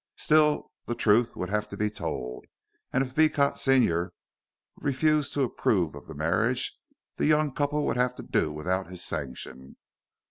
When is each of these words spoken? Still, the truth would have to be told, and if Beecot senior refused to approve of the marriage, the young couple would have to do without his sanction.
Still, 0.17 0.71
the 0.85 0.95
truth 0.95 1.35
would 1.35 1.49
have 1.49 1.67
to 1.69 1.77
be 1.77 1.91
told, 1.91 2.45
and 2.91 3.03
if 3.03 3.13
Beecot 3.13 3.59
senior 3.59 4.13
refused 4.77 5.31
to 5.35 5.43
approve 5.43 5.93
of 5.93 6.07
the 6.07 6.15
marriage, 6.15 6.75
the 7.17 7.27
young 7.27 7.53
couple 7.53 7.85
would 7.85 7.97
have 7.97 8.15
to 8.15 8.23
do 8.23 8.51
without 8.51 8.87
his 8.87 9.05
sanction. 9.05 9.77